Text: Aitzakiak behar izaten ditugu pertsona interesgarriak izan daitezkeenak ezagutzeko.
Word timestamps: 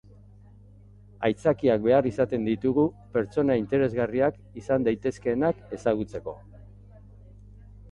Aitzakiak 1.27 1.83
behar 1.87 2.09
izaten 2.11 2.47
ditugu 2.49 2.87
pertsona 3.19 3.59
interesgarriak 3.61 4.41
izan 4.63 4.89
daitezkeenak 4.91 5.63
ezagutzeko. 5.81 6.37